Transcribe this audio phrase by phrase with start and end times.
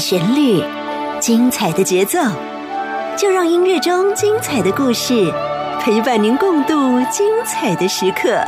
[0.00, 0.64] 旋律，
[1.20, 2.18] 精彩的节奏，
[3.16, 5.30] 就让音乐中精彩的故事
[5.78, 6.74] 陪伴您共度
[7.10, 8.40] 精彩的时刻。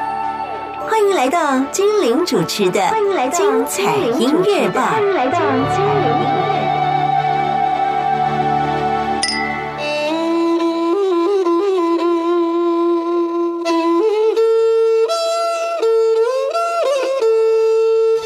[0.89, 2.81] 欢迎来到精灵主持的
[3.31, 4.95] 《精彩音乐吧》。
[4.99, 6.53] 欢迎来到精灵音乐。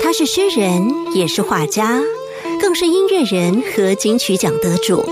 [0.02, 2.00] 他是诗人，也是画家。
[2.78, 5.02] 是音乐人和金曲奖得主。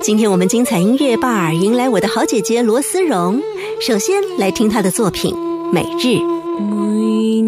[0.00, 3.42] 今天我们精彩音乐吧迎来我的好姐姐罗思荣。
[3.78, 5.34] 首先来听她的作品
[5.70, 6.16] 《每日》。
[6.58, 7.42] 每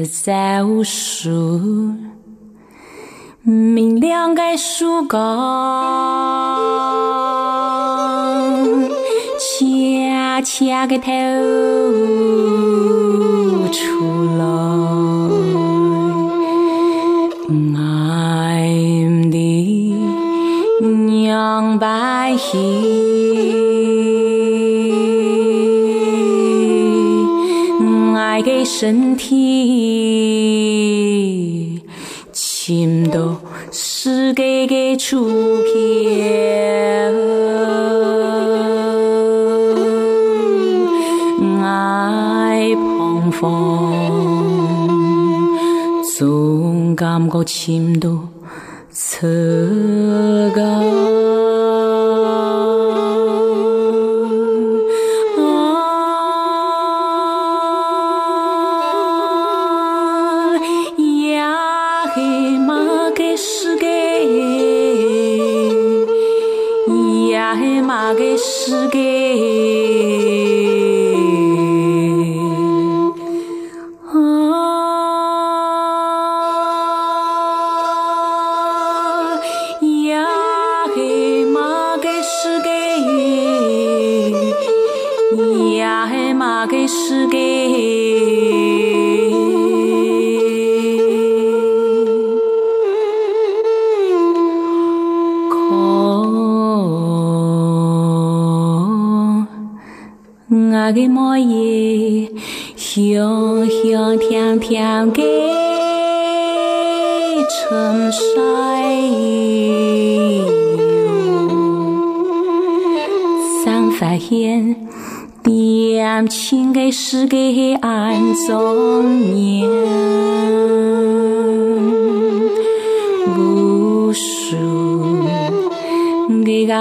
[0.00, 0.32] 日早
[0.82, 1.60] 树，
[3.42, 5.20] 明亮的树干，
[9.38, 11.04] 恰恰个头
[13.70, 13.82] 出
[14.38, 14.83] 来。
[28.76, 29.30] 身体，
[32.32, 33.36] 情都
[33.70, 35.30] 是给给出
[35.62, 36.10] 去，
[41.62, 43.92] 爱碰风，
[46.18, 48.18] 总感觉情都
[68.66, 69.23] 是给。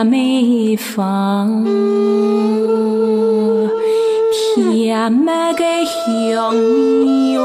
[0.03, 1.63] 个个美方。
[4.65, 6.53] 甜蜜的香
[7.33, 7.39] 哟，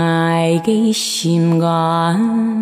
[0.00, 2.55] 爱的心肝，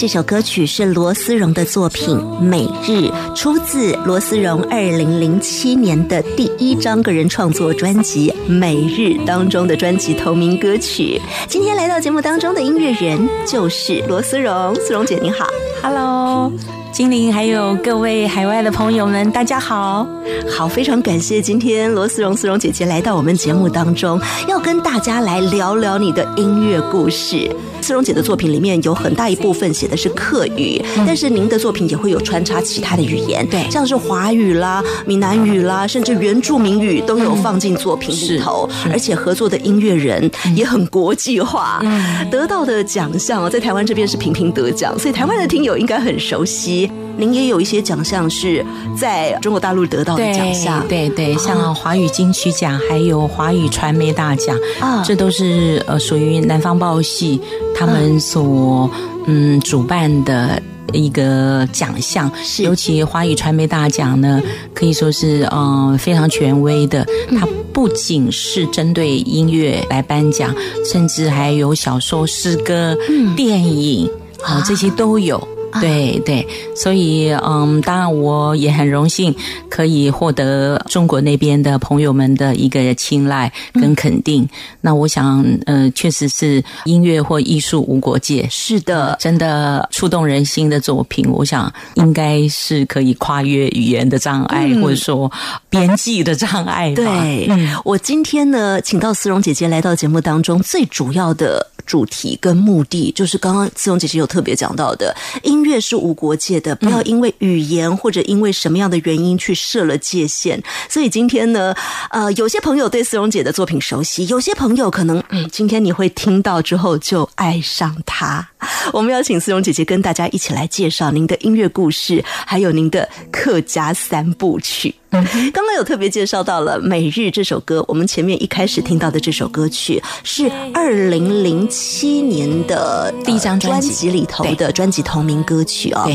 [0.00, 11.20] 这首歌曲是罗思荣的作品《每日》，出自罗思荣二零零七年的第一张个人创作专辑《每日》当中的专辑同名歌曲。
[11.46, 15.46] 今天来到节目当中的音乐人就是罗思荣，思荣姐您好
[15.82, 16.50] ，Hello。
[16.90, 20.08] 精灵，还有各位海外的朋友们，大家好，
[20.48, 24.18] 好，非常感谢今天罗思荣思荣姐姐来到我们节目当中，
[24.48, 27.54] 要跟大家来聊聊你的音乐故事。
[27.82, 41.82] 思荣姐的作品里面有很大一部分写的是客语，但是您的作品也会有穿插其他的语言，对，像是华语啦、闽南语啦，甚至原住民语都有放进作品里头，而且合作的音乐人也很国际化，
[42.30, 46.90] 得到的奖项在台湾这边是频频得奖，所以台湾的听友应该很熟悉。
[47.20, 48.64] 您也有一些奖项是
[48.98, 57.40] 在中国大陆得到的奖项，对对，像华语金曲奖，还有华语传媒大奖啊，这都是呃属于南方报系
[57.76, 58.90] 他们所
[59.26, 60.60] 嗯主办的
[60.92, 62.32] 一个奖项。
[62.58, 64.40] 尤其华语传媒大奖呢，
[64.74, 67.06] 可以说是嗯非常权威的，
[67.38, 70.54] 它不仅是针对音乐来颁奖，
[70.90, 72.96] 甚至还有小说、诗歌、
[73.36, 74.10] 电影
[74.42, 74.64] 啊。
[74.66, 75.46] 这些都有。
[75.80, 79.34] 对对，所以嗯，当然我也很荣幸
[79.68, 84.48] 可以获得中国那边的朋友们的一个青睐跟肯定。
[84.80, 95.30] 那我想，呃，确实是音乐或艺术无国界，是的，真的触动人心的作品，我想应该是可以跨越语言的障碍，或者说
[95.68, 96.92] 边际的障碍。
[96.94, 97.48] 对，
[97.84, 101.69] 我今天呢，请到思荣姐姐来到节目当中，最主要的。
[101.90, 110.62] 主题跟目的就是刚刚思荣姐姐有特别讲到的，音乐是无国界的，不要因为语言或者因为什么样的原因去设了界限。
[110.88, 111.74] 所以今天呢，
[112.10, 118.50] 呃，有些朋友对思荣姐的作品熟悉，有些朋友可能嗯，今天你会听到之后就爱上她。
[118.92, 124.94] 我们要请思荣姐姐跟大家一起来介绍您的音乐故事，还有您的客家三部曲。
[125.10, 125.24] 刚
[125.66, 134.10] 刚有特别介绍到了《每日》这首歌，我们前面一开始听到的这首歌曲是二零零七年的第一张专辑。
[134.10, 136.06] 里头的专辑同名歌曲啊。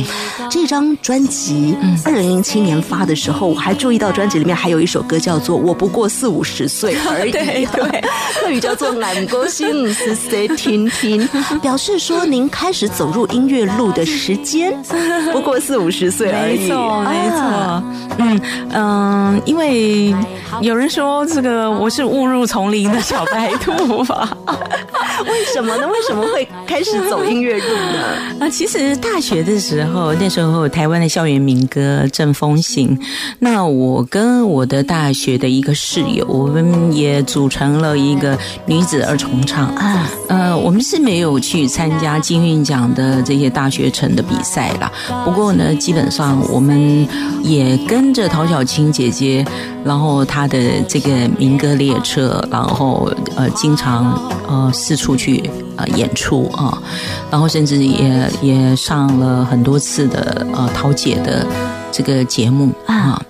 [0.49, 1.75] 这张专辑
[2.05, 8.01] 二零零七年发的时候，我还注意到专辑里面还有一首歌叫做《我不过四五十岁而已》， 对对，
[8.39, 11.27] 客语叫做《俺歌心是谁听听》，
[11.59, 14.77] 表示说您开始走入音乐路的时间
[15.31, 17.83] 不过四五十岁而已，没错，没错，
[18.17, 18.41] 嗯
[18.73, 19.35] 嗯。
[19.35, 20.13] 嗯，因为
[20.59, 24.29] 有人说这个我是误入丛林的小白兔吧？
[25.25, 25.87] 为什么呢？
[25.87, 28.45] 为什么会开始走音乐路呢？
[28.45, 32.99] 啊， 其实大学的时候，那时候台湾的校园民歌正风行。
[33.39, 40.09] 那我跟我的大学的一个室友，我们也组成了一个女子二重唱啊。
[40.27, 44.91] 呃，我们是没有去参加金韵奖的这些大学城的比赛啦。
[45.23, 47.07] 不过呢，基本上我们
[47.41, 48.55] 也跟着陶小。
[48.65, 49.45] 青姐姐，
[49.83, 54.11] 然后她的这个民歌列车，然后呃，经常
[54.47, 56.81] 呃四处出去啊演出啊，
[57.29, 61.45] 然后甚至也也上了很多次的呃桃姐的
[61.91, 63.23] 这个节目啊，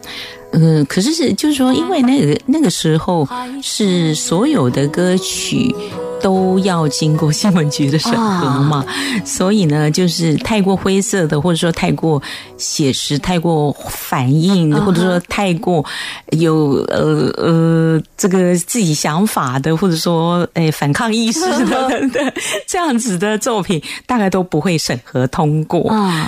[0.55, 3.27] 呃，可是是就是说，因为那个那个时候
[3.61, 5.75] 是所有的歌曲。
[6.21, 8.83] 都要经过新闻局的审核嘛，
[9.23, 12.19] 所以呢，就是太过灰色的，或者说太过
[12.57, 15.85] 写实、太过反应，或者说太过
[16.31, 22.33] 有呃呃这个自己想法的，或者说哎反抗意识的 等等
[22.65, 25.83] 这样子的作品，大概都不会审核通过。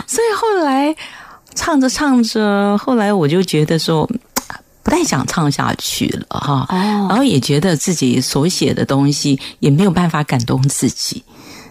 [0.05, 0.95] 所以后来
[1.57, 4.09] 唱着唱着，后来我就觉得说。
[4.83, 6.65] 不太想唱下去了哈，
[7.09, 11.21] 然后也觉得自己所写的东西也没有办法感动自己，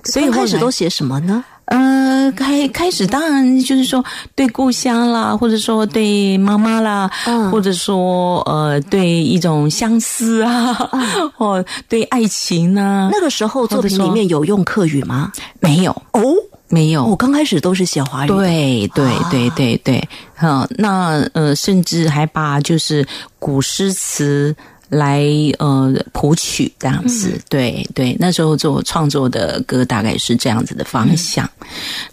[0.04, 1.42] 所以开始都写什么呢？
[1.64, 7.10] 呃，开开始当然就是说对故乡啦，或者说对妈妈啦，
[7.50, 10.74] 或者说呃对一种相思啊，
[11.38, 13.08] 或对爱情呢。
[13.10, 15.32] 那个时候作品里面有用客语吗？
[15.60, 16.22] 没有哦。
[16.68, 18.28] 没有，我刚开始都是写华语。
[18.28, 23.06] 对对对对对，哈，那呃，甚至还把就是
[23.38, 24.54] 古诗词。
[24.88, 25.24] 来
[25.58, 31.48] 呃谱曲这样子，对对，那时候做创作的歌大概是这样子的方向。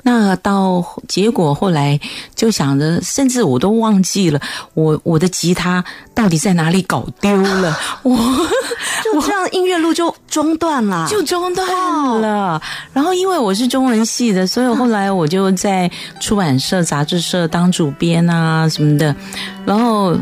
[0.02, 2.00] 那到结果后来
[2.36, 4.40] 就想着，甚至我都忘记了
[4.74, 5.84] 我我的吉他
[6.16, 8.18] 到底在哪里搞丢了， 我
[9.04, 12.60] 就这样音乐路就中断了，就中断了。
[12.92, 15.90] 然后因为我是中文系的，所以后来我就在
[16.20, 19.16] 出版社、杂志社当主编啊什么的，
[19.66, 20.18] 然后。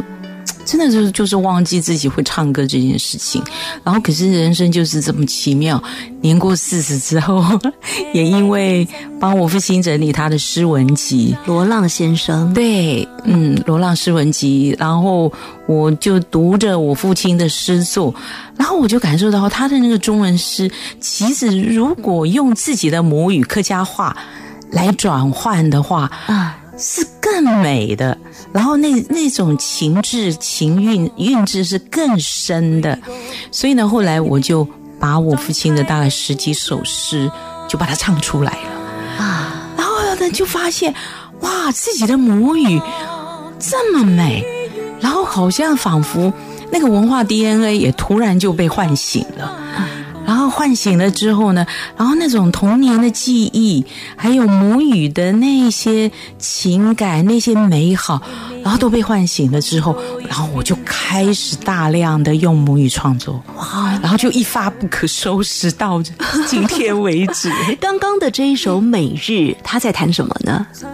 [0.63, 3.43] 真的就是就是忘记自己会唱歌这件事情，
[3.83, 5.81] 然后可是人生就是这么奇妙。
[6.21, 7.43] 年过四十之后，
[8.13, 8.87] 也因为
[9.19, 15.31] 帮我父亲整理他的诗文集，罗浪先生，对，嗯，罗浪诗文集，然后
[15.65, 18.13] 我就读着我父亲的诗作，
[18.55, 24.15] 然后我就感受到他的那个中文诗，其实如果用自己的母语客家话
[24.69, 26.57] 来转换的话，啊。
[26.81, 28.17] 是更美的，
[28.51, 32.97] 然后那那种情致情韵韵致是更深的，
[33.51, 34.67] 所以呢，后来我就
[34.99, 37.31] 把我父亲的大概十几首诗
[37.67, 39.23] 就把它唱出来了。
[39.23, 40.93] 啊，然后呢就发现
[41.41, 42.81] 哇，自己的母语
[43.59, 44.43] 这么美，
[44.99, 46.33] 然后好像仿佛
[46.71, 49.55] 那个文化 DNA 也突然就被唤醒了。
[50.25, 51.65] 然后唤醒了之后呢，
[51.97, 53.85] 然后那种童年的记忆，
[54.15, 58.21] 还有母语的那些情感、那些美好，
[58.63, 59.95] 然后都被唤醒了之后，
[60.27, 63.99] 然后我就开始大量的用母语创作，哇！
[64.01, 66.01] 然后就一发不可收拾到
[66.47, 67.51] 今天为止。
[67.81, 69.31] 刚刚的这一首《每日》，
[69.63, 70.65] 他在谈什么呢？《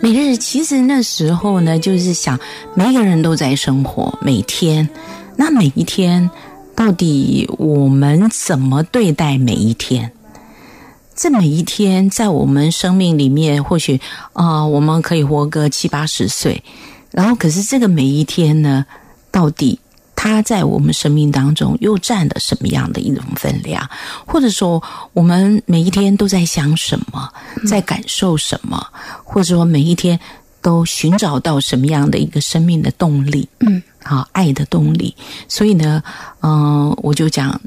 [0.00, 2.38] 每日》其实那时候呢，就是想
[2.74, 4.88] 每个人都在生活，每天，
[5.36, 6.30] 那每一天。
[6.76, 10.12] 到底我们怎么对待每一天？
[11.14, 13.98] 这每一天在我们生命里面，或许
[14.34, 16.62] 啊，我们可以活个七八十岁。
[17.10, 18.84] 然后，可是这个每一天呢，
[19.30, 19.80] 到底
[20.14, 23.88] 它在我们生命当中又占了什么样的一种分量？
[24.26, 24.82] 或者说，
[25.14, 27.32] 我们每一天都在想什么，
[27.66, 28.86] 在感受什么？
[29.24, 30.20] 或者说，每一天
[30.66, 33.48] 都寻找到什么样的一个生命的动力？
[33.60, 33.80] 嗯。
[34.02, 35.14] 好，爱的动力。
[35.46, 36.02] 所以呢，
[36.40, 37.60] 嗯，我就讲，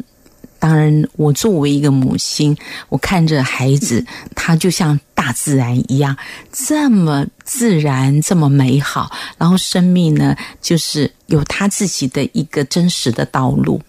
[0.59, 2.53] 当然，我作为一个母亲，
[2.89, 6.13] 我看着孩子，他就像大自然一样，
[6.51, 9.09] 这么自然，这么美好。
[9.37, 13.81] 然后生命呢，就是有他自己的一个真实的道路。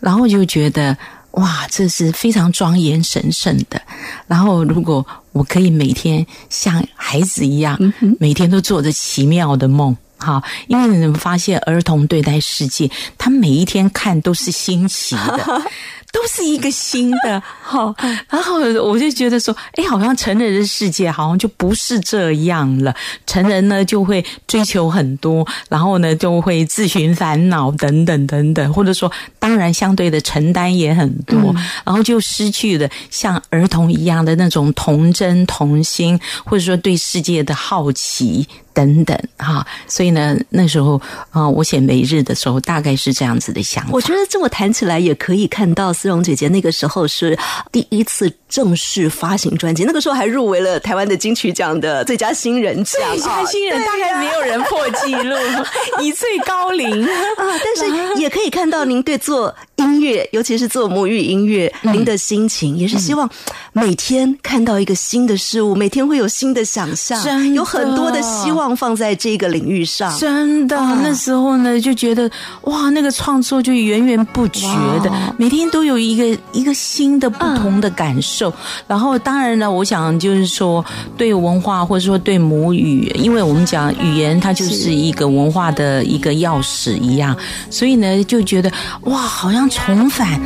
[0.00, 0.96] 然后就觉得，
[1.34, 3.80] 哇，这是非常庄严神圣的。
[4.26, 7.78] 然后，如果我可以每天像孩子一样，
[8.20, 9.96] 每天都做着奇妙的梦。
[10.16, 15.62] 好，因为你们发现儿童对待世界，他每一天看都是新奇的。
[16.14, 17.92] 都是一个新的， 好，
[18.30, 22.94] 然后我就觉得说，哎，好像成人的世界好像就不是这样了。
[23.26, 31.52] 成人呢就会追求很多，然后呢就会自寻烦恼等等等等，或者说，当然相对的承担也很多，
[31.84, 39.66] 然后就失去了像儿童一样的那种童真童心，或者说对世界的好奇等等，哈。
[39.88, 43.90] 所以呢，那时候啊，我写《每日》的时候，大概是这样子的想法。
[43.92, 45.92] 我觉得这么谈起来，也可以看到。
[46.04, 47.34] 思蓉姐姐那个时候是
[47.72, 53.00] 第一次正式发行专辑，那个时候还入围了台湾的金曲奖的最佳新人奖。
[53.12, 55.34] 最佳新人大概没有人破纪录，
[56.04, 57.10] 一岁高龄啊！
[57.38, 63.26] 但是也可以看到您对做音乐，尤其是做母语音乐，您的心情也是希望
[63.72, 70.14] 每天看到一个新的事物，每天会有新的想象，有很多的希望放在这个领域上。
[70.18, 72.30] 真的，那时候呢就觉得
[72.64, 74.66] 哇，那个创作就源源不绝
[75.02, 75.93] 的，每天都有。
[75.94, 78.52] 有一个一个新的不同的感受，
[78.86, 80.84] 然后当然呢，我想就是说
[81.16, 87.36] 对文化或者说对母语，因为我们讲语言它就是一个文化的一个钥匙一样，
[87.70, 88.70] 所以呢就觉得
[89.02, 90.40] 哇，好像重返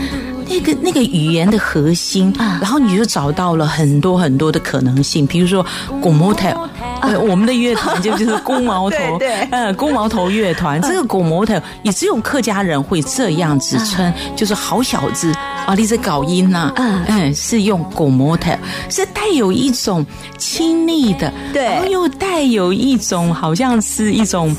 [0.48, 5.64] 那个那个语言的核心，然后你就找到了很多很多的可能性，比如说
[6.00, 6.54] 古摩特。
[7.00, 18.56] 呃，我们的乐团就就是公毛头， 对，嗯，公毛头乐团，这个公毛头也只有客家人会这样子称，就是好小子啊，你是搞音呐，嗯嗯，是用狗模特，
[18.88, 20.04] 是带有一种
[20.36, 24.56] 亲昵的，对，然后又带有一种好像是一种。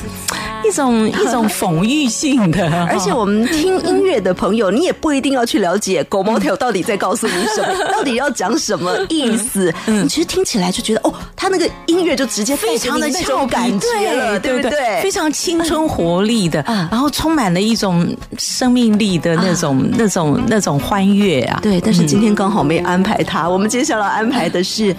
[0.69, 9.73] 一种 一种讽喻性的，而且我们听音乐的朋友，你也不一定要去了解《狗毛条》到底在告诉你什么， 到底要讲什么意思。
[9.87, 15.01] 你其实听起来就觉得，哦，他那个音乐就直接非常的那种感觉了，对不对？
[15.01, 18.07] 非常青春活力的，然后充满了一种
[18.37, 21.59] 生命力的那种、那种、那种欢悦啊！
[21.63, 24.95] 对，但是今天刚好没安排他，我们接下来安排的是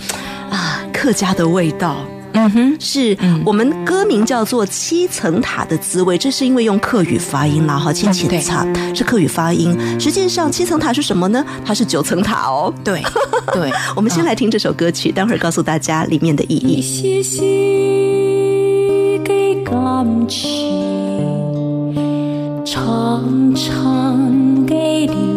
[0.51, 1.97] 啊，客家的味道。
[2.33, 9.77] 嗯哼，是我们歌名叫做《七层塔的滋味》，这是因为用客语发音啦，哈，七层塔是客语发音。
[10.01, 11.45] 实际上，七层塔是什么呢？
[11.65, 12.73] 它是九层塔哦。
[12.85, 13.03] 对，
[13.53, 16.81] 对，我们先来听这首歌曲，待会儿告诉大家里面的意义。
[22.65, 24.75] 长长的
[25.07, 25.30] 流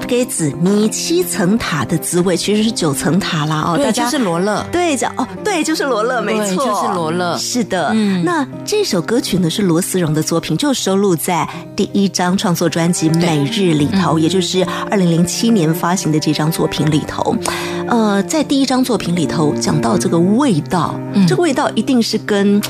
[0.00, 7.90] 给子迷七层塔的滋味，其实是九层塔啦哦，大家就是罗勒，对，讲哦，对，就是罗勒，没错，就是罗勒，是的。
[7.94, 17.36] 嗯，那这首歌曲呢是罗思荣的作品，就收录在第一张创作专辑《每日》里头，也就是二零零七年发行的这张作品里头。
[17.88, 20.94] 呃，在第一张作品里头讲到这个味道，
[21.26, 22.60] 这个味道一定是跟。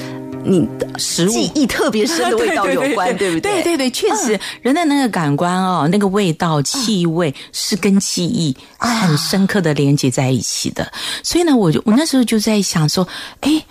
[0.46, 3.62] 你的食物记忆特别深的味道有关， 对不对？
[3.62, 10.92] 对对对，确实，人的那个感官哦，那个味道、气味是跟记忆很深刻的连接在一起的。
[11.22, 13.06] 所以呢，我就我那时候就在想说，
[13.40, 13.64] 哎，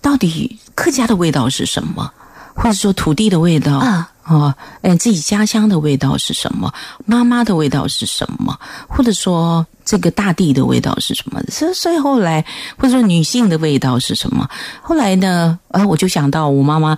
[0.00, 2.10] 到底客家的味道是什么？
[2.54, 3.78] 或者说土地的味道
[4.22, 4.34] 啊？
[4.34, 6.72] 哦，嗯，自己家乡的味道是什么？
[7.04, 8.58] 妈妈的味道是什么？
[8.88, 9.66] 或者说？
[9.82, 11.42] 这个大地的味道是什么？
[11.48, 12.44] 所，所以后来，
[12.76, 14.48] 或者说女性的味道是什么？
[14.80, 15.58] 后来呢？
[15.70, 16.96] 呃，我就想到我妈妈，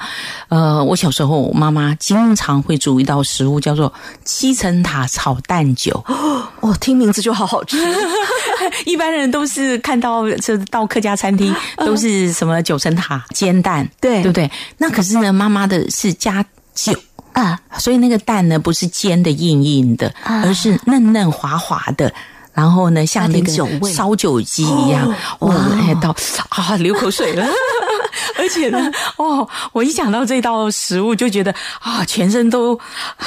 [0.48, 3.90] 呃，我小时候，我妈妈经常会煮一道食物，叫做
[4.26, 6.04] 七层塔炒蛋酒。
[6.60, 7.78] 哦，听名字就好好吃。
[8.84, 14.50] 一般人都是看到这到客家餐厅 都是什么九层塔煎蛋，对对不对？
[14.76, 16.92] 那可是呢，妈妈的是加酒
[17.32, 22.12] 啊，所以那个蛋呢不是煎的硬硬的，而是嫩嫩滑滑的。
[22.54, 23.50] 然后呢，像那个
[23.90, 25.08] 烧酒鸡一样，
[25.40, 25.54] 哇，
[26.02, 26.14] 到
[26.50, 27.46] 啊流口水了。
[28.36, 32.78] 而且呢，哦，我一想到这道食物，就觉得啊，全身都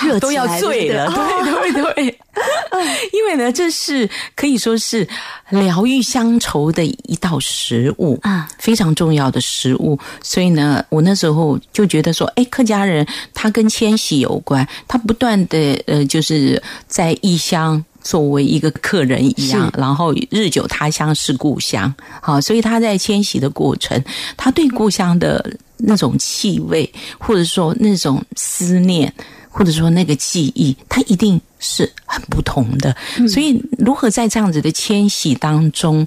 [0.01, 1.11] 热都要醉了。
[1.11, 2.19] 对对对，
[3.13, 5.07] 因为呢，这是可以说是
[5.49, 9.99] 疗愈乡愁的一道食物啊，非常重要的食物。
[10.21, 17.83] 所以呢，我那时候就觉得说，哎，客家人他跟迁徙有关，他不断的呃，就是在异乡。
[18.05, 21.91] 作为一个客人一样，然后日久他乡是故乡，
[22.21, 23.99] 好，所以他在迁徙的过程，
[24.37, 26.87] 他对故乡的那种气味，
[27.17, 29.11] 或者说那种思念，
[29.49, 32.95] 或者说那个记忆，他一定是很不同的。
[33.27, 36.05] 所以，如何在这样子的迁徙当中，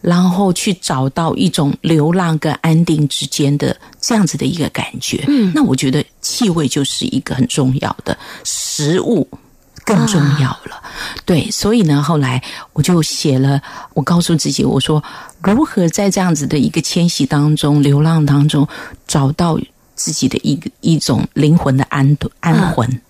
[0.00, 9.28] 然后去找到一种流浪跟安定之间的这样子的一个感觉，嗯，那我觉得气味就是一个很重要的食物。
[9.84, 10.82] 更重要了，
[11.24, 12.42] 对，所以呢，后来
[12.72, 13.60] 我就写了，
[13.92, 15.02] 我告诉自己，我说
[15.42, 18.66] 如何在这样子的一个迁徙当中、流浪当中，
[19.06, 19.58] 找到
[19.94, 23.00] 自己的一个一种灵魂的安安魂，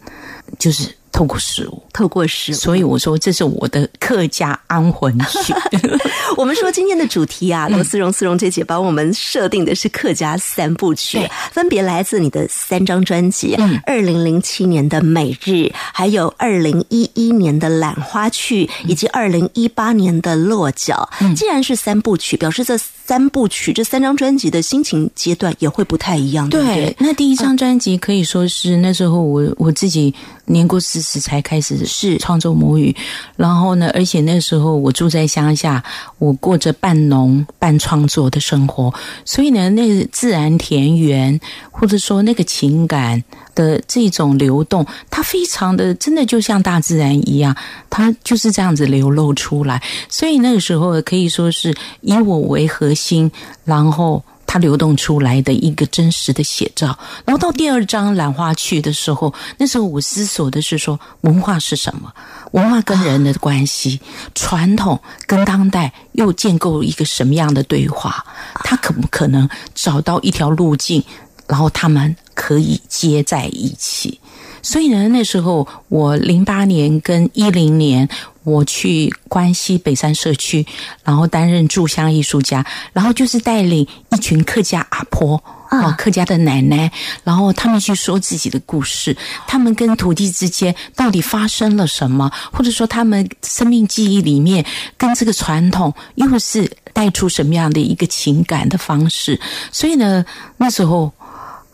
[0.59, 0.95] 就是。
[1.15, 5.55] 透过食物，透过食物，所以我说这是我的客家安魂曲。
[6.37, 11.21] 我们说今天的主题啊，罗思荣、思荣姐姐帮我们设定的是客家三部曲，
[11.53, 21.09] 分别来自你的三张专辑：二零零七年的《每日》，还有二零一一年的《懒花去》，以及二零一八年的《落脚》。
[21.37, 26.51] 既然是三部曲，表示这三部曲这三张专辑的心情阶段也会不太一样。
[26.51, 30.13] 对，那第一张专辑可以说是那时候我我自己。
[30.47, 32.97] 年过四十才开始是创作母语，
[33.37, 35.85] 然后呢，而且那时候我住在乡下，
[36.19, 38.93] 我过着半农半创作的生活，
[39.25, 41.39] 所以呢，那个自然田园
[41.71, 43.23] 或者说那个情感
[43.55, 47.55] 的这种流动，它非常的真的就像大自然一样，
[47.89, 53.31] 它就是这样子流露出来，所以那个时候可以说是以我为核心，
[53.65, 54.25] 然后。
[54.55, 62.15] 它流动出来的一个真实的写照，然后到第二章《兰花去》的时候，那时候我思索的是说，文化是什么？
[62.53, 63.99] 文化跟人的关系，
[64.33, 68.25] 传统跟当代又建构一个什么样的对话？
[68.63, 71.03] 它可不可能找到一条路径，
[71.49, 74.21] 然后他们可以接在一起？
[74.63, 78.09] 所以呢，那时候我零八年跟一零年。
[78.45, 80.65] 我去关西北山社区，
[81.03, 86.93] 然后担任驻乡艺术家，然后就是带领一群客家阿婆啊，客家的奶奶，
[87.25, 94.65] 然后他们去说自己的故事，他们跟土地之间到底发生了什么，或者说他们生命记忆里面
[94.97, 99.41] 跟这个传统又是带出什么样的一个情感的方式？
[99.73, 100.25] 所以呢，
[100.59, 101.13] 那时候。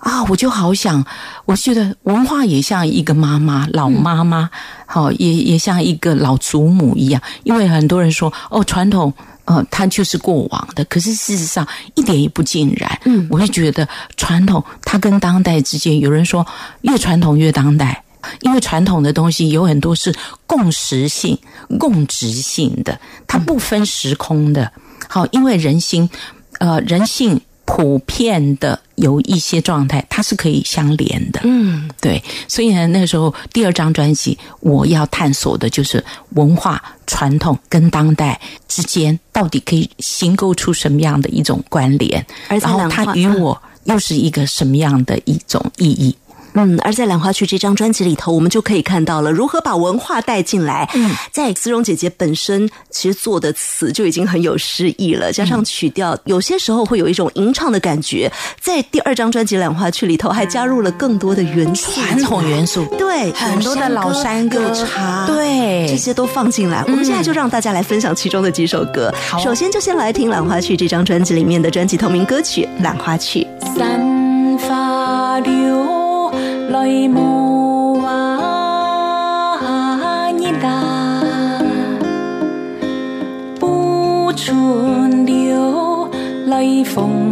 [0.01, 1.05] 啊，我就好想，
[1.45, 4.49] 我觉得文化也像一个妈妈，老妈妈，
[4.87, 7.21] 好，也也像一个老祖母一样。
[7.45, 9.13] 因为很多人说，哦，传统，
[9.45, 12.99] 呃，它就是过往的，可是事实上一点也不尽然。
[13.05, 13.87] 嗯，我会觉得
[14.17, 16.47] 传统它跟当代之间，有人说
[16.81, 18.03] 越传统越当代，
[18.41, 20.15] 因为传统的东西有很多是
[20.47, 21.39] 共识性、
[21.79, 24.73] 共执性的，它不分时空的。
[25.09, 26.09] 好，因为人心，
[26.59, 27.39] 呃，人性。
[27.73, 31.41] 普遍的有一些状态，它是可以相连的。
[31.45, 46.15] 嗯，对，所以呢，那个时候第二张专辑，我要探索的就是文化传统跟当代之间到底可以形构出什么样的一种关联，然后它与我又是一个什么样的一种意义。
[46.29, 46.30] 嗯，
[46.83, 50.89] 而在《兰花区》这张专辑里头，我们就可以看到了如何把文化带进来。
[50.95, 58.31] 嗯，在丝绒姐姐本身其实做的词就已经很有诗意了，加上曲调，有些时候会有一种吟唱的感觉。
[58.61, 66.83] 在第二张专辑《兰花区》里头，还加入了更多的元素，传统元素，对，很多的老山歌、茶，对，这些都放进来。
[66.87, 69.13] 我们现在就让大家来分享其中的几首歌。
[69.43, 73.47] 首先就先来听《兰花区》这张专辑里面的专辑同名歌曲《兰花去》。
[73.77, 76.00] 散发流。
[76.71, 78.09] 来无话
[80.39, 80.69] 一答，
[83.59, 86.09] 不春流
[86.47, 87.30] 来风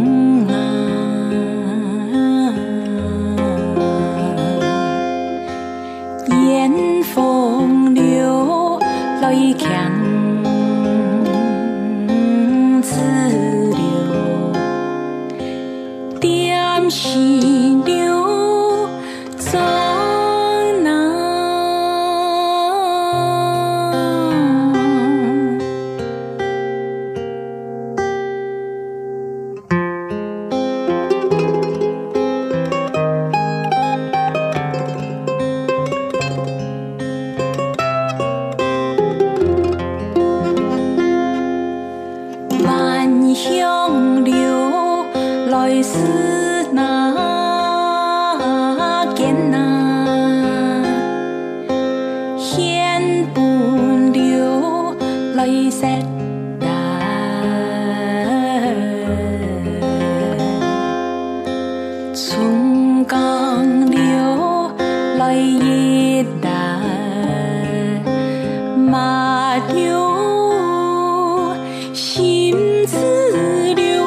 [72.89, 74.03] 四流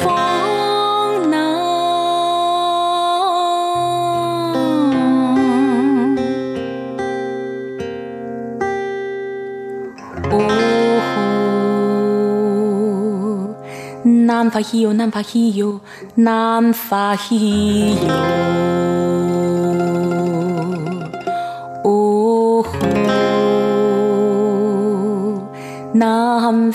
[0.00, 1.36] 风呢
[14.26, 15.80] 南法依哟南法依哟
[16.14, 18.63] 南法依哟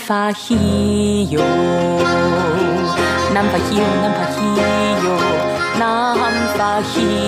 [0.10, 1.38] 남바히요.
[3.32, 5.10] 남바히요 남바히요.
[5.78, 7.20] 남바히요.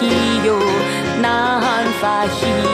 [0.00, 0.58] 咿呦，
[1.20, 2.69] 难发稀。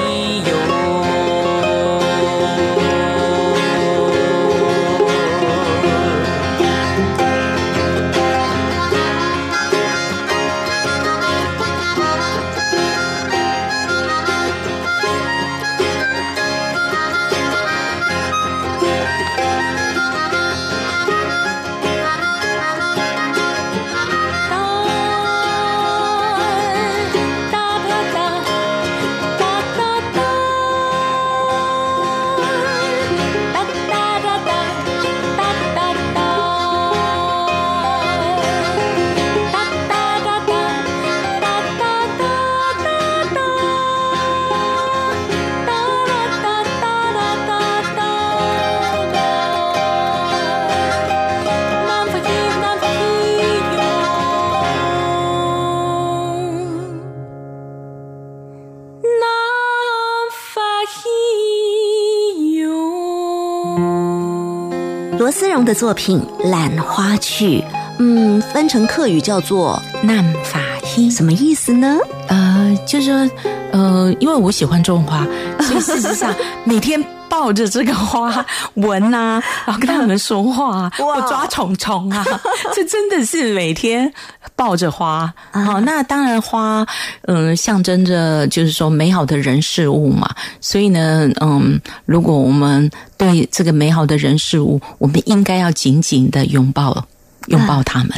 [65.87, 66.21] 作品
[66.51, 67.61] 《兰花曲》，
[68.01, 70.59] 嗯，翻成客语叫做难法
[70.97, 71.97] 音什么意思呢？
[72.27, 73.31] 呃，就是说，
[73.71, 75.25] 呃，因为我喜欢种花，
[75.61, 78.45] 所以事实上每天抱着这个花
[78.75, 82.27] 闻啊， 然后跟他们说话啊，我抓虫虫啊，
[82.75, 84.13] 这真的是每天
[84.57, 85.33] 抱着花。
[85.53, 86.85] 好、那当然花，
[87.23, 90.35] 嗯、象征着就是说美好的人事物嘛。
[90.61, 97.07] 所以呢，嗯，如果我们对这个美好的人事物，我们应该要紧紧的拥抱，
[97.49, 98.13] 拥抱他们。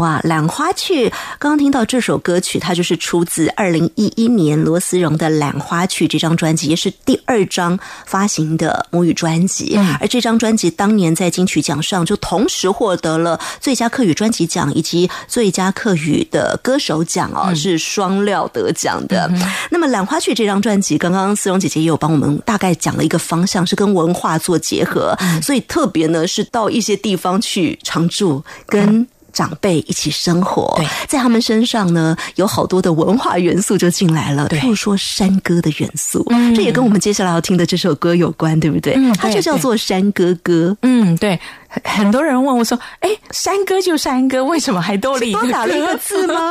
[0.00, 1.08] 哇，《兰花曲》
[1.38, 9.74] 刚刚听到这首歌曲，它就是出自二零一一年罗思荣的《兰花曲》这张专辑，也是第二张发行的母语专辑。
[9.76, 19.30] 嗯而这张专辑当年在金曲奖上就同时获得了最佳客语专辑奖以及最佳客语的歌手奖哦，是双料得奖的。
[19.70, 29.06] 那么《兰花曲》这张专辑，刚刚思荣姐姐也有帮我们大概讲了一个方向，是跟文化做结合，所以特别呢是到一些地方去常驻跟。
[29.32, 34.58] 长辈一起生活，在他们身上呢，有好多的文化元素就进来了，对。
[34.60, 36.54] 譬如说山歌的元素，嗯。
[36.54, 38.94] 这也跟我们接下来要听的这首歌有关，对不对？
[38.96, 40.76] 嗯它就叫做山歌歌。
[40.82, 41.38] 嗯，对，
[41.68, 46.50] 很很多人问我说：“哎，山歌就山歌，为什么还多了一个字吗？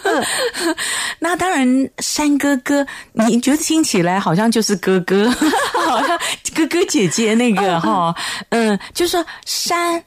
[1.18, 5.30] 那当然，山哥哥，你觉得听起来好像就是哥哥，
[5.86, 6.18] 好像
[6.54, 8.14] 哥哥姐姐那个哈，
[8.50, 10.02] 嗯，就是说山。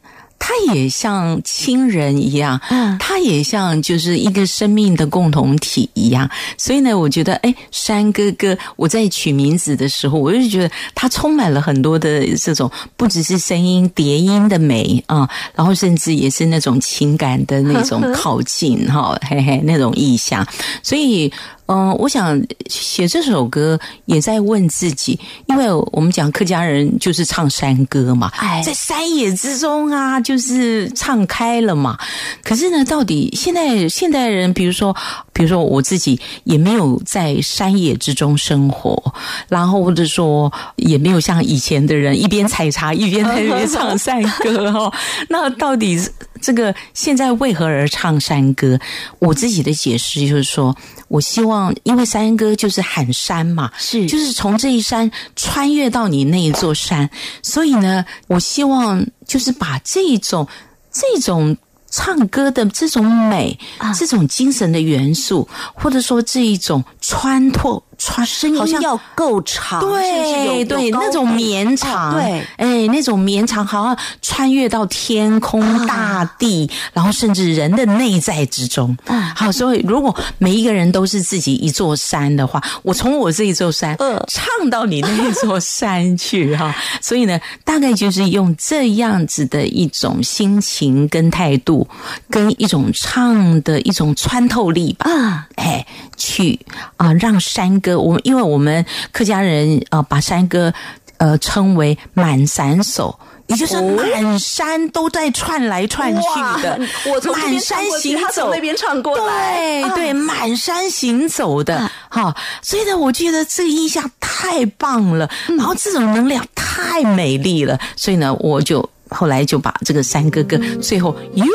[0.45, 6.29] 它也像亲人一样，嗯它也像就是一个生命的共同体一样。
[6.57, 20.45] 所以呢，我觉得，哎，山哥哥，我在取名字的时候，我就觉得他充满了很多的这种，不只是声音叠音的美啊，然后甚至也是那种情感的那种靠近哈，嘿嘿，那种意象。
[20.83, 21.31] 所以，
[21.67, 28.31] 嗯，我想写这首歌也在问自己，因为我们讲客家人就是唱山歌嘛，
[28.65, 31.97] 在山野之中啊，就是唱开了嘛。
[32.43, 34.95] 可是呢，到底现在现代人，比如说，
[35.31, 39.13] 比如说我自己也没有在山野之中生活，
[39.47, 44.91] 然后或者说也没有像以前的人一边采茶一边在那边唱山歌哦。
[45.29, 45.97] 那到底
[46.43, 48.77] 这个现在为何而唱山歌？
[49.19, 50.75] 我自己的解释就是说。
[51.07, 57.07] 我希望，因为山歌就是喊山嘛，是，就是从这一山穿越到你那一座山，
[57.43, 60.47] 所以呢，我希望就是把这种
[60.91, 61.55] 这种。
[61.95, 63.55] 唱歌的这种美，
[63.95, 78.95] 这种精神的元素，或者说这一种穿透穿声音要够长，对对，那种绵长，对，哎，那种绵长，好像穿越到天空、大地，然后甚至人的内在之中。
[79.35, 86.75] 好，所以如果每一个人都是自己一座山的话，我从我这一座山唱到你那一座山去 哈。
[87.01, 91.87] 所以呢，大概就是用这样子的一种心情跟态度。
[92.29, 95.85] 跟一种唱的一种穿透力吧，啊，哎，
[96.17, 96.59] 去
[96.97, 100.73] 啊，让山歌，我们因为我们客家人啊，把山歌
[101.17, 108.51] 呃称为满山手，也就是满山都在串来串去的，我从满山行走。
[108.53, 121.45] 那边唱过来，对对，满山行走的哈，所以呢，我觉得这个印象太棒了，然后这种能量太美丽了，所以呢，我就后来就把这个山哥哥最后又。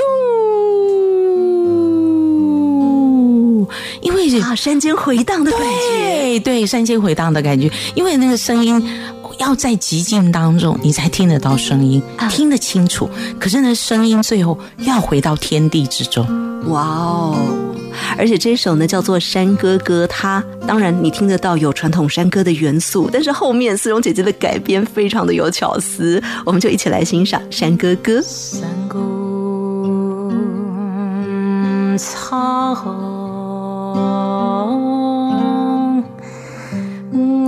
[4.01, 5.67] 因为啊，山间回荡的感觉，
[5.99, 7.71] 对对，山间回荡的感觉。
[7.95, 8.83] 因为那个声音
[9.39, 13.09] 要在寂静当中，你才听得到声音，听得清楚。
[13.39, 16.27] 可是呢，声音最后要回到天地之中。
[16.69, 17.37] 哇哦！
[18.17, 28.21] 而且这首呢叫做《山歌歌》，它当然你听得到有传统山歌的元素，但是后面思蓉姐姐的改编非常的有巧思，我们就一起来欣赏《山歌歌》。
[28.23, 28.99] 山歌
[31.97, 33.18] 唱。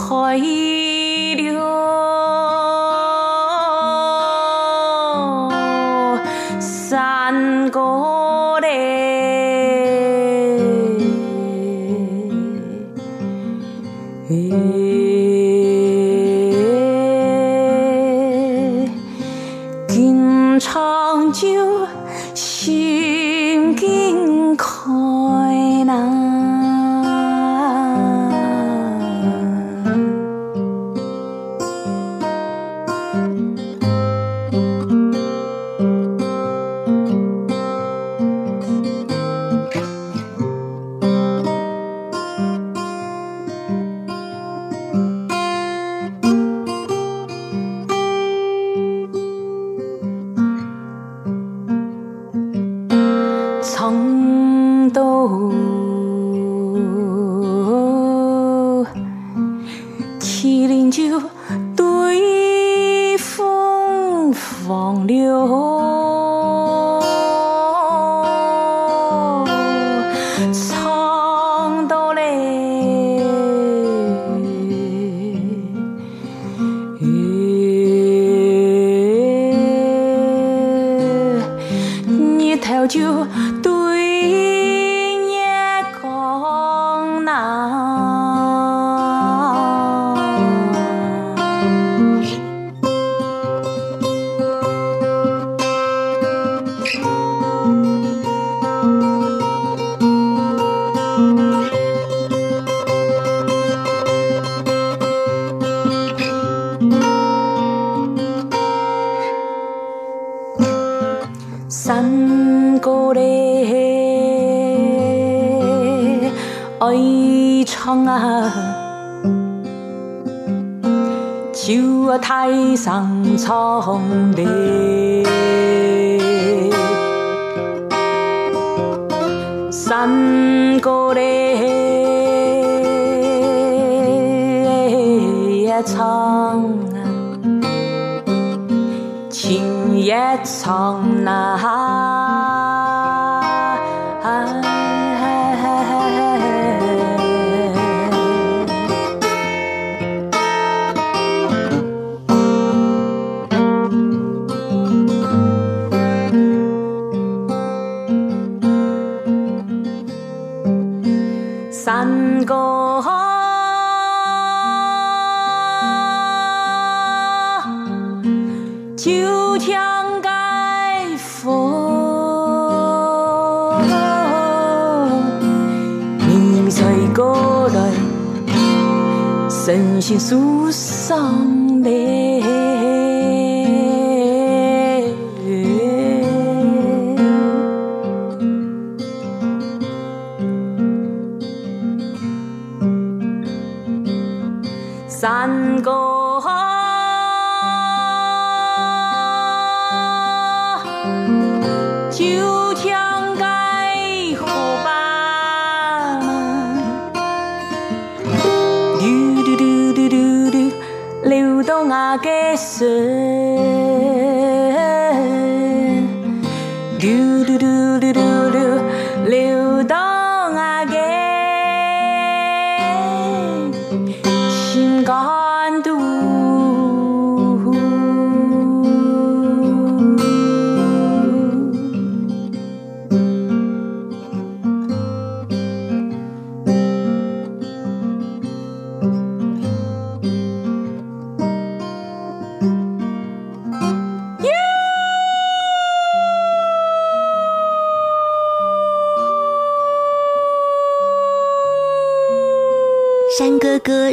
[1.37, 1.51] 了，
[6.59, 8.65] 山歌嘞，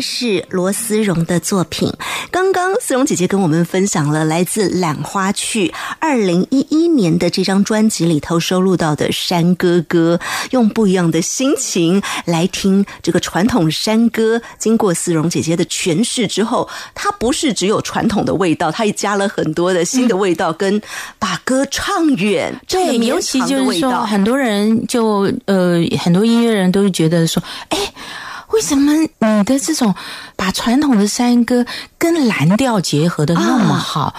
[0.02, 1.90] 是罗思荣的作品。
[2.30, 10.18] 刚刚思荣姐姐跟我们分享了来自懒花趣二零一一年的这张专辑里头收录到的山歌歌，
[10.50, 14.42] 用不一样的心情来听这个传统山歌。
[14.58, 20.82] 经过思荣姐姐的诠释之后，它不是只有传统的味道，它也加了很多的新的味道，跟
[21.18, 22.52] 把歌唱远。
[22.66, 27.78] 唱对，尤其就是说，很多人就呃，很多音乐人都是觉得说，哎。
[28.52, 29.08] 为什么你
[29.44, 29.94] 的这种
[30.36, 31.64] 把传统的山歌
[31.98, 34.14] 跟蓝调结合的那么好？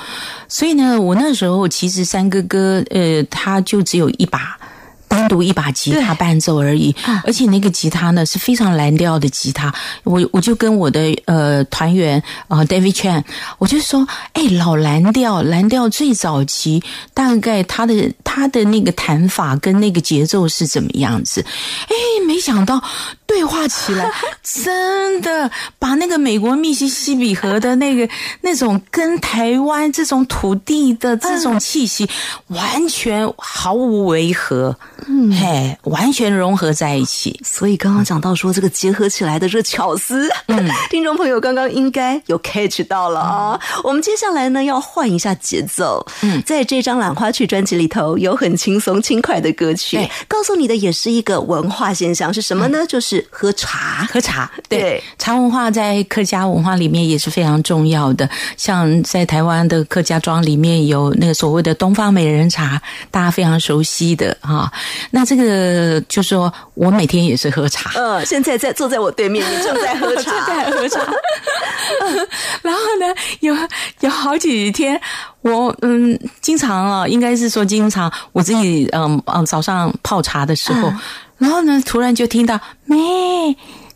[0.47, 4.57] 所以呢，我那时候其实山歌歌，呃，它就只有一把。
[5.05, 9.71] 单独一把吉他伴奏而已，而且那个吉他呢是非常蓝调的吉他。
[10.03, 13.23] 我我就跟我的呃团员啊、呃、David Chan，
[13.59, 16.81] 我就说，哎，老蓝调，蓝调最早期
[17.13, 21.45] 大概他的他的那个弹法跟那个节奏是怎么样子？
[21.89, 22.81] 哎，没想到
[23.25, 24.09] 对话起来，
[24.43, 25.49] 真的
[25.79, 28.07] 把那个美国密西西比河的那个
[28.41, 32.09] 那种跟台湾这种土地的这种气息，
[32.47, 34.75] 完全毫无违和。
[35.07, 37.39] 嗯，嘿，完全融合在一起。
[37.43, 43.59] 所以刚刚讲到说这个结合起来的这个巧思，嗯， 听众朋友刚刚应该有 catch 到了啊。
[43.83, 52.85] 我们接下来呢要换一下节奏，嗯，在这张《兰花曲》专辑里头有很轻松轻快的歌曲对，告诉你的也是一个文化现象，是什么呢？
[52.87, 54.07] 就是喝茶。
[54.11, 58.29] 喝茶，对对茶文化在客家文化里面也是非常重要的。
[58.57, 64.71] 像在台湾的客家庄里面有那个所谓的东方美人茶，大家非常熟悉的哈。
[65.11, 70.99] 那这个就说我每天也是喝茶，嗯， 现在在坐在我对面，你正在喝茶， 正在喝茶。
[72.61, 73.55] 然后呢，有
[74.01, 74.99] 有好几天，
[75.41, 80.99] 我嗯，经常啊，应该是说经常我自己嗯嗯早上泡茶的时候，嗯
[81.43, 82.97] 然后呢，突然就听到咩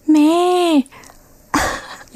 [0.03, 0.83] 咩，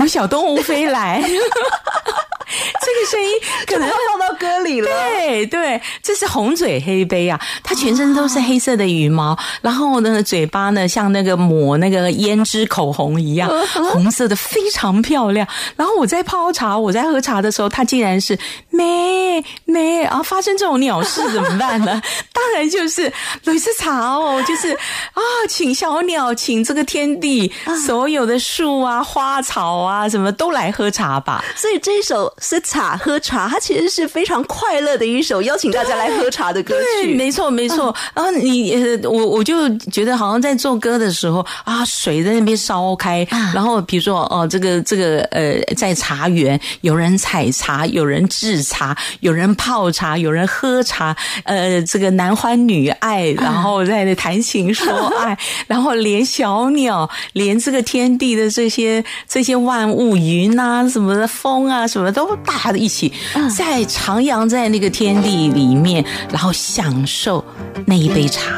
[0.02, 3.30] 有小动物飞来， 这个声音
[3.66, 4.89] 可能放到歌里了。
[4.89, 13.49] 对对，这是红嘴黑杯啊，它全身都是黑色的羽毛，然后呢，嘴巴呢像那个抹那个胭脂口红一样，
[13.91, 15.47] 红色的，非常漂亮。
[15.76, 18.38] 然后我在泡茶，我在喝茶的时候，它竟然是
[18.70, 20.22] 咩咩啊！
[20.24, 22.02] 发生这种鸟事怎么办呢？
[22.34, 23.12] 当然就是
[23.45, 27.52] 类似茶哦，就是啊，请小鸟，请这个天地
[27.86, 31.43] 所有的树啊、花草啊，什么都来喝茶吧。
[31.55, 37.15] 所以这一首是茶喝茶，它其实是非常快乐的一首邀请大家来喝茶的歌对，曲。
[37.15, 37.93] 没错没错。
[38.13, 54.87] 然后你呃，我我就觉得好像在做歌的时候啊，水在那边烧开，然后比如说哦，这个这个呃，在茶园有人采茶，有人制茶，有人泡茶，有人喝茶，呃，这个男欢女爱，然后在那谈情说
[55.17, 55.37] 爱，
[55.67, 63.13] 然后连小鸟，连这个天地的这些这些万物，云啊什么的，风啊什么都大的一起，
[63.55, 67.43] 在徜徉在那个天地里面，然后享受
[67.86, 68.51] 那一杯茶。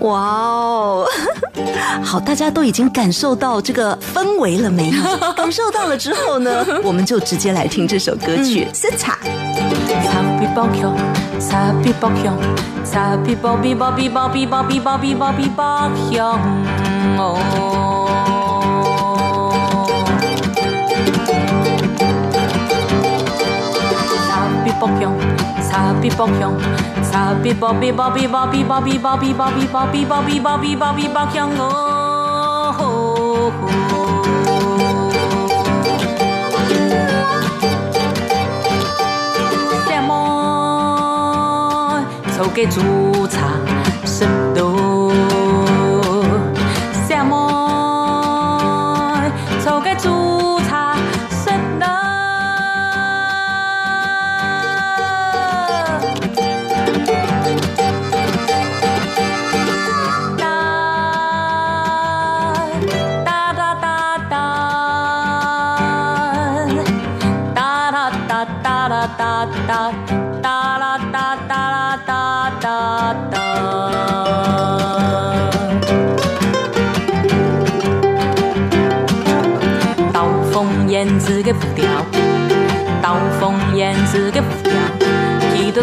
[0.00, 1.06] 哇哦，
[2.02, 5.02] 好，大家都已经感受到这个氛围了没有？
[5.36, 9.18] 感受到了之后呢，我们就直接来听这首歌曲《色茶》。
[10.00, 10.22] 茶
[26.20, 26.52] 宝强，
[27.02, 33.50] 傻逼宝贝宝贝宝贝宝贝宝贝宝贝宝贝宝贝宝贝宝贝宝强哦。
[39.88, 42.04] 什么？
[42.36, 43.79] 做个主场。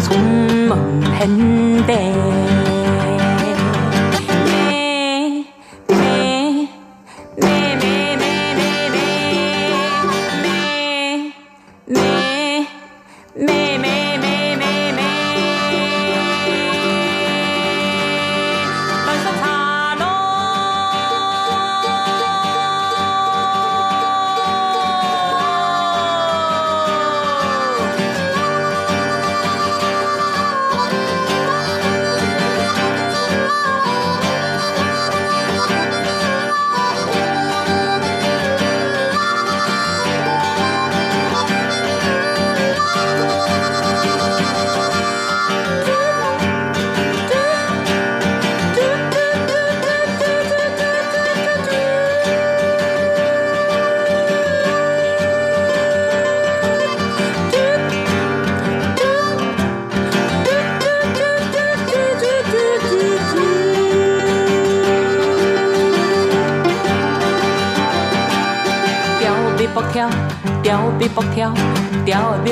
[0.00, 0.22] 充
[0.68, 0.78] 满
[1.18, 2.77] 很。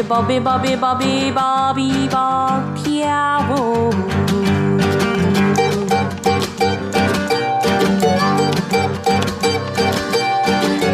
[0.02, 3.94] Bobby, Bobby, Bobby, Bobby, Bobby, Bob Pierrot.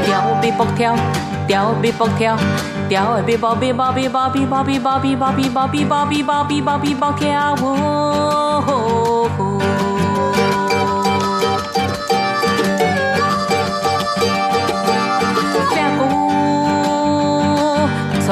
[0.07, 1.01] Pierrot, Bebop, Pierrot,
[1.49, 2.41] Pierrot, Bebop, Pierrot.
[2.89, 7.83] Pierrot, Bebop, Bebop, Bebop, Bobby, Bobby, Bobby, Bobby, Bobby, Bobby, Bobby, Bobby, Bobby, Pierrot.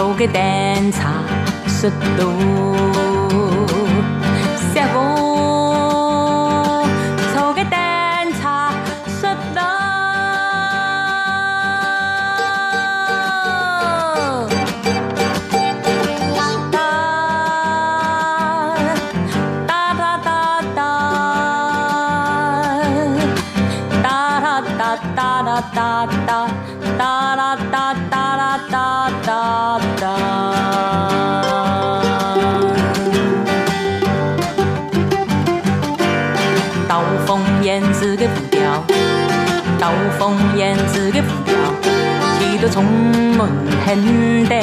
[0.00, 1.22] 有几盏茶
[1.68, 2.89] 摔到。
[42.70, 43.48] 总门
[43.84, 44.54] 很低。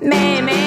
[0.00, 0.61] 妹妹。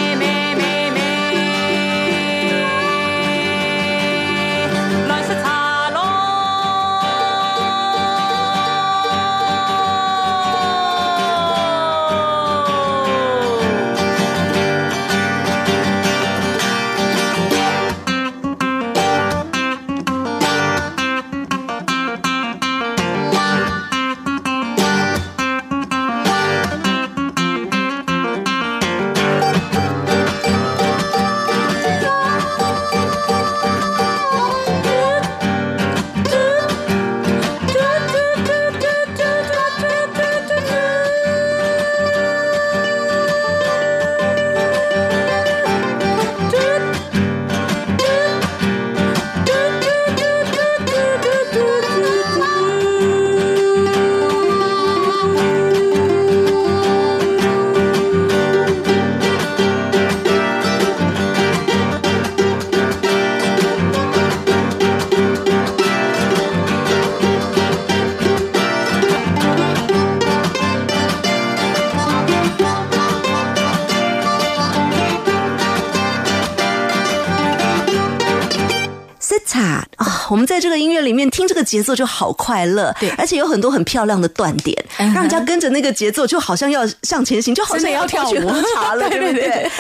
[81.76, 83.09] 节奏就好快乐，对。
[83.17, 88.47] 而且有很多很漂亮的断点，嗯让人家跟着那个节奏，就好像要向前行，就好像要跳舞。
[88.47, 89.19] 喝茶了， 对。
[89.19, 89.71] 对不对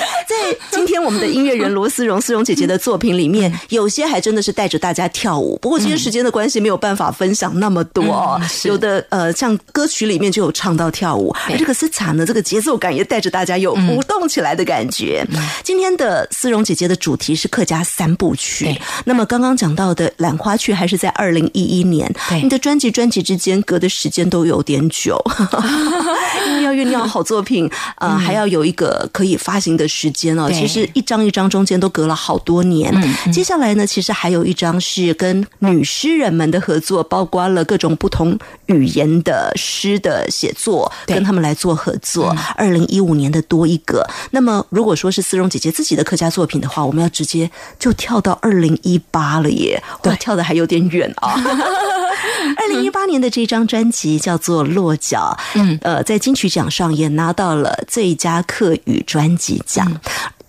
[0.71, 15.25] 今天我们的音乐人罗思荣思荣姐姐的作品里面，有些还真的是带着大家跳舞，不过今天时间的关系，没有办法分享那么多有的呃，像歌曲里面就有唱到跳舞，而这个斯卡呢，这个节奏感也带着大家有舞动起来的感觉。
[15.63, 18.75] 今天的思荣姐姐的主题是客家三部曲，
[19.05, 22.41] 那么刚刚讲到的《兰花曲》还是在二零一一年，对。
[22.41, 25.19] 你的专辑专辑之间隔的时间都有点久，
[26.47, 30.51] 因为要酝酿好作品，呃，还要有一个可以发行的时间哦。
[30.51, 32.93] 其实一张一张中间都隔了好多年。
[33.31, 42.35] 接下来呢，其实还有一张是跟女诗人们的合作，包括了各种不同语言的诗的写作，跟他们来做合作。
[42.55, 44.07] 二零一五年的多一个。
[44.31, 51.35] 那么如果说是思荣姐姐自己的客家作品的话，我们要直接就跳到二零一八了耶，哇，跳的还有点远啊。
[52.57, 59.91] 二零一八年的这张专辑叫做《落脚》，嗯，呃，在金曲奖上也拿到了最佳客语专辑奖。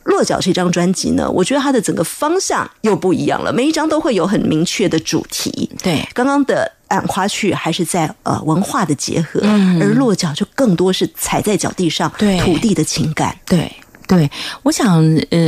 [0.05, 5.69] 落脚这张专辑呢，我觉得它的整个方向又不一样了，每一张都会有很明确的主题。
[5.83, 13.37] 对刚刚的暗花去还是在呃文化的结合，嗯而落脚就更多是踩在脚地上，对土地的情感。
[13.45, 13.71] 对
[14.07, 14.31] 对，
[14.63, 15.39] 我想，呃，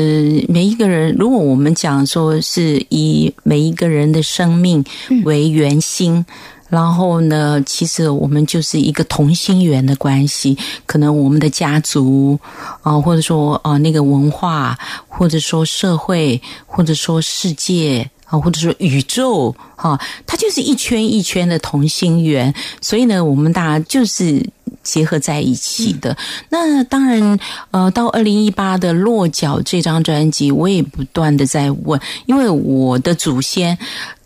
[0.49, 4.85] 每一个人，如果我们讲说是以每一个人的生命
[5.25, 6.25] 为圆心。
[6.71, 10.55] 然后呢，其实我们就是一个同心圆的关系，
[10.85, 12.39] 可能我们的家族
[12.83, 14.79] 啊、或者说啊、那个文化，
[15.09, 22.53] 或者说社会，或者说世界啊，或者说宇宙哈、它就是一圈一圈的同心圆。
[22.83, 24.45] 所以呢，我们大家就是
[24.89, 26.17] 结合在一起的。
[26.49, 27.39] 那当然，
[27.71, 33.77] 呃，到二零一八的《落脚》这张专辑，我也不断的在问，因为我的祖先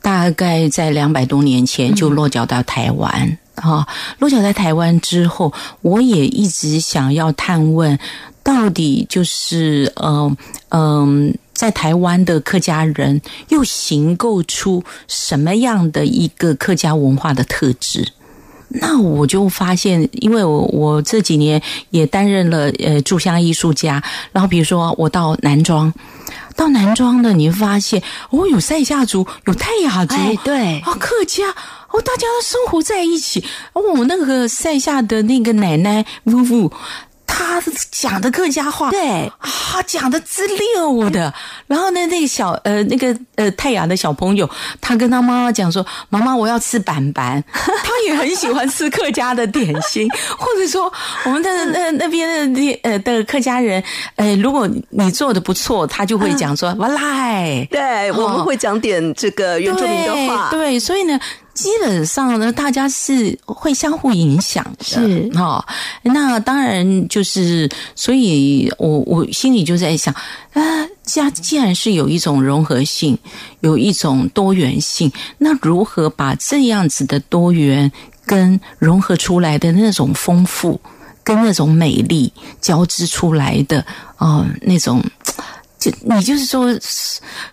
[0.01, 3.39] 大概在两百多年前就落脚到台湾。
[3.57, 3.87] 哈、
[4.21, 5.53] 落脚在台湾之后，
[5.83, 7.99] 我也一直想要探问，
[8.45, 10.37] 到底就是嗯
[10.71, 18.13] 嗯、在台湾的客家人又形构出什么样的一个客家文化的特质？
[18.81, 21.61] 那我就发现，因为我我这几年
[21.91, 24.03] 也担任了呃驻乡艺术家，
[24.33, 25.93] 然后比如说我到南庄，
[26.57, 31.49] 到南庄的，你会发现哦，有塞夏族，有泰雅族，哎，对，哦，客家
[31.91, 33.45] 哦，大家都生活在一起。
[33.75, 36.73] 哦，我那个塞下的那个奶奶夫妇，
[37.35, 39.01] 她讲的客家话，对
[39.39, 41.33] 啊，讲的之溜的。
[41.67, 44.49] 然后呢，那个小呃那个呃泰雅的小朋友，
[44.83, 47.43] 他跟他妈妈讲说：“妈妈，我要吃板板。
[47.51, 50.07] ”他也很喜欢吃客家的点心，
[50.39, 50.93] 或者说
[51.25, 53.83] 我们的那那边的那呃的客家人，
[54.17, 61.19] 呃，如果你做的不错，他就会讲说：“哇来。”对，我们会讲点这个原住民的话，对，对，所以呢，
[61.55, 65.65] 基本上呢，大家是会相互影响的，是哈、
[66.03, 70.15] 那当然就是，所以我我心里就在想，
[70.53, 70.63] 啊，
[71.03, 73.19] 既既然是有一种融合性，
[73.61, 77.91] 有一种多元性，那如何把这样子的多元
[78.25, 80.81] 跟融合出来的那种丰富，
[81.23, 83.85] 跟那种美丽交织出来的，
[84.19, 85.03] 哦、那种。
[85.79, 86.69] 就你就是说，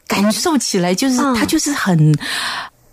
[0.06, 2.14] 感受起来就是嗯它就是很，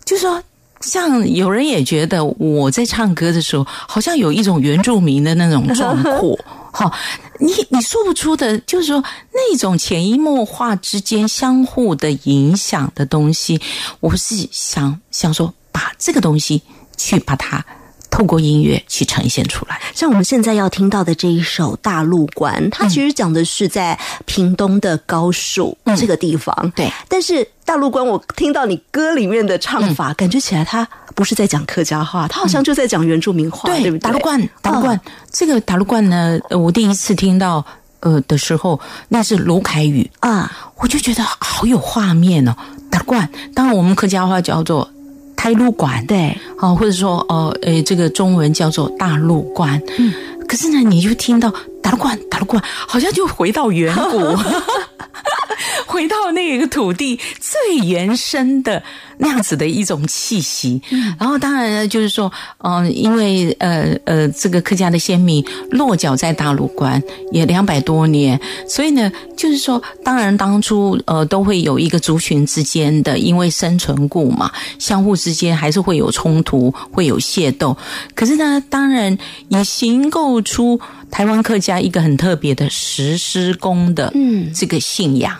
[0.03, 0.41] 就是说，
[0.81, 6.37] 像有人也觉得我在唱歌的时候，好像有一种原住民的那种壮阔，
[6.71, 6.91] 哈，
[7.39, 9.03] 你你说不出的，就是说
[9.33, 13.59] 那种潜移默化之间相互的影响的东西，
[13.99, 16.61] 我是想想说，把这个东西
[16.95, 17.65] 去把它
[18.09, 19.79] 透过音乐去呈现出来。
[19.93, 26.71] 像我们现在要听到的这一首《大陆关》，它其实讲的是在屏东的高树这个地方。
[26.75, 27.33] 对，但是
[27.67, 33.99] 《大陆关》，我听到你歌里面的唱法，感觉起来他不是在讲客家话，他好像就在讲原住民话，对不对？
[33.99, 34.97] 打陆冠，打陆冠，
[35.29, 37.63] 这个打陆冠呢，呃我第一次听到
[37.99, 42.55] 呃的时候，那是卢凯宇，啊，我就觉得好有画面哦。
[42.89, 44.89] 打陆冠，当然我们客家话叫做
[45.35, 50.13] 台陆馆，对，啊，或者说呃呃，这个中文叫做大陆关，嗯，
[50.47, 51.53] 可是呢，你就听到
[51.83, 54.17] 打陆冠，打陆冠，好像就回到远古。
[55.87, 58.83] 回到那个土地最原生的
[59.17, 60.79] 那样子的一种气息，
[61.17, 77.75] 然后当然呢，就是说，嗯、因为呃呃，这个客家的先民落脚在大陆关也两百多年，所以呢，就是说，当然当初呃都会有一个族群之间的，因为生存故嘛，相互之间还是会有冲突，会有械斗。
[78.13, 79.17] 可是呢，当然
[79.47, 80.79] 也形构出
[81.09, 85.35] 台湾客家一个很特别的石狮公的嗯这个信仰。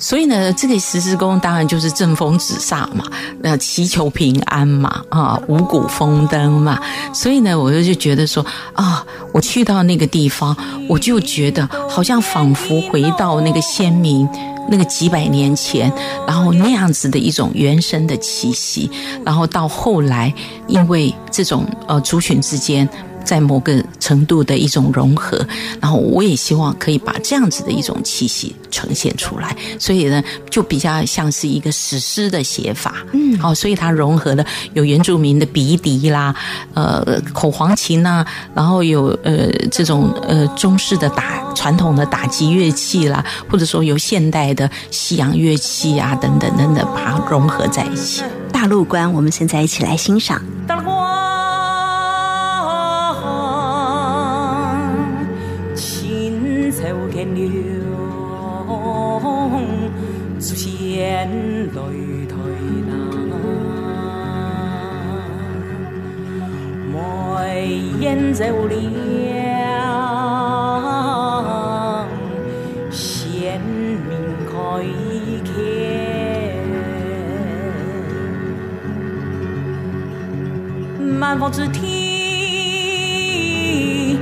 [0.00, 3.04] 所以呢，这个十字弓当然就是正风止煞嘛，
[3.40, 6.80] 那祈求平安嘛，啊，五谷丰登嘛。
[7.12, 10.56] 所以呢，我就就觉得说，啊，我去到那个地方，
[10.88, 14.28] 我就觉得好像仿佛回到那个先民。
[14.68, 15.92] 那个几百年前，
[16.28, 18.88] 然后那样子的一种原生的气息，
[19.24, 20.32] 然后到后来，
[20.68, 22.88] 因为这种呃族群之间。
[23.24, 25.44] 在某个程度的一种融合，
[25.80, 34.44] 然后我也希望可以把这样子的一种气息呈现出来，所以呢，就比较像是一个史诗的写法，嗯，好，所以它融合了
[34.74, 36.34] 有原住民的鼻笛啦，
[36.74, 48.22] 呃，口簧琴呐，然后有呃这种呃中式的打传统的打击乐器啦，或者说有现代的西洋乐器啊等等等等，把它融合在一起。
[48.52, 50.42] 大陆观，我们现在一起来欣赏。
[61.00, 61.08] 演
[68.34, 68.74] 奏了
[72.90, 74.10] 先民
[74.46, 74.52] 开
[75.44, 75.52] 腔，
[81.20, 84.18] 万方之天，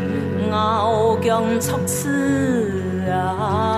[0.52, 3.77] 傲江出此啊！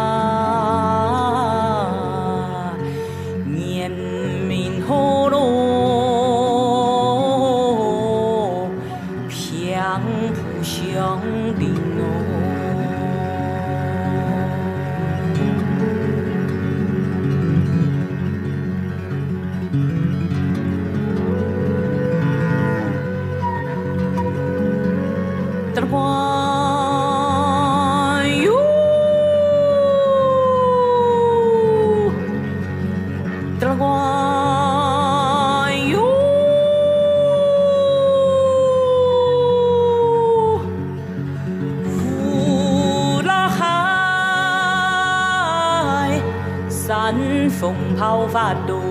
[48.54, 48.89] 头发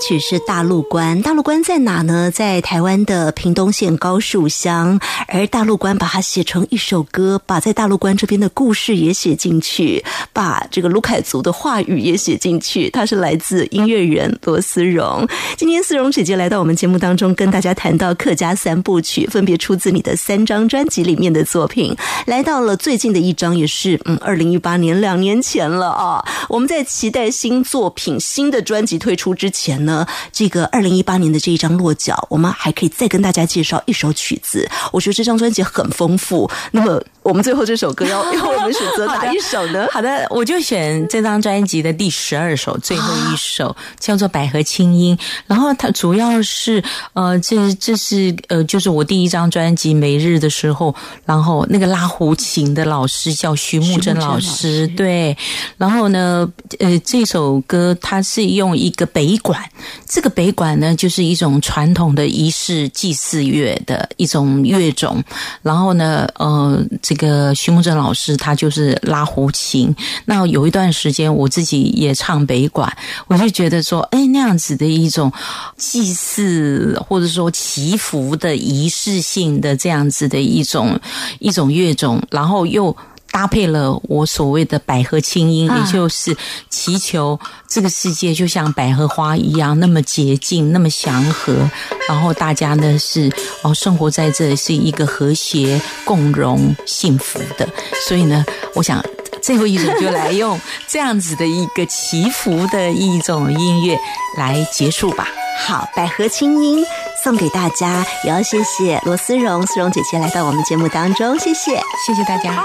[0.00, 2.30] 曲是《大陆关》，大陆关在哪呢？
[2.30, 4.98] 在台湾的屏东县高树乡，
[5.28, 12.88] 而大陆关把它写成一首歌，把在大陆关这边的故事也写进去，把这个卢凯族的话语也写进去。
[12.90, 15.28] 它是来自音乐人罗思荣。
[15.56, 21.94] 今天思荣姐姐来到我们节目当中，跟大家谈到客家三部曲，分别出自你的三张专辑里面的作品。
[22.26, 26.24] 来到了最近的一张，也是嗯，二零一八年两年前了啊。
[26.48, 29.89] 我们在期待新作品、新的专辑推出之前呢，
[30.32, 34.68] 这个二零一八年的这一张落脚，我们还可以再跟大家介绍一首曲子。
[34.92, 36.50] 我觉得这张专辑很丰富。
[36.72, 39.86] 那么，我们最后这首歌要 要我们选择哪一首呢？
[39.92, 45.16] 好的，我就选这张专辑的第十二首，最后一首叫做《百合清音》。
[45.46, 46.82] 然后它主要是
[47.12, 55.36] 呃，这这是呃，就是我第一张专辑《每日》的时候，然后那个拉胡琴的老师叫徐木真老师，对。
[55.76, 59.62] 然后呢，呃，这首歌它是用一个北管，
[60.08, 65.22] 这个北管呢，就是一种传统的仪式祭祀乐的一种乐种。
[65.62, 66.84] 然后呢，呃。
[67.02, 69.94] 这个徐木正老师他就是拉胡琴，
[70.26, 72.94] 那有一段时间我自己也唱北管，
[73.26, 75.32] 我就觉得说，哎，那样子的一种
[75.76, 80.98] 祭祀或者说祈福的仪式性的这样子的一种
[81.38, 82.94] 一种乐种，然后又。
[83.30, 86.36] 搭配了我所谓的百合清音，也就是
[86.68, 91.70] 祈求这个世界就像百合花一样那么洁净、那么祥和，
[92.08, 93.30] 然后大家呢是
[93.62, 97.68] 哦生活在这是一个和谐、共荣、幸福的。
[98.06, 99.02] 所以呢，我想
[99.42, 103.98] 最后一首就来用这样子的一个祈福的一种音乐
[104.36, 105.26] 来结束吧。
[105.66, 106.84] 好，百合清音
[107.22, 112.64] 送给大家，也要谢谢罗思荣、思荣姐姐来到我们节目当中，谢谢，谢谢大家。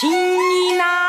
[0.00, 1.08] 请你那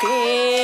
[0.00, 0.63] 相